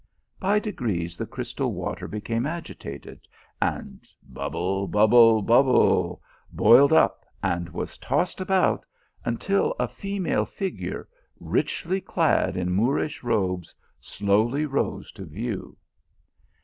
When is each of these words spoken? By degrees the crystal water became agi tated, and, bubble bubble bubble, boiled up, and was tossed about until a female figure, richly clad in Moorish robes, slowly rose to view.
By 0.39 0.57
degrees 0.57 1.15
the 1.15 1.27
crystal 1.27 1.73
water 1.73 2.07
became 2.07 2.45
agi 2.45 2.75
tated, 2.75 3.19
and, 3.61 4.01
bubble 4.27 4.87
bubble 4.87 5.43
bubble, 5.43 6.23
boiled 6.51 6.91
up, 6.91 7.23
and 7.43 7.69
was 7.69 7.99
tossed 7.99 8.41
about 8.41 8.83
until 9.25 9.75
a 9.79 9.87
female 9.87 10.45
figure, 10.45 11.07
richly 11.39 12.01
clad 12.01 12.57
in 12.57 12.71
Moorish 12.71 13.21
robes, 13.21 13.75
slowly 13.99 14.65
rose 14.65 15.11
to 15.11 15.23
view. 15.23 15.77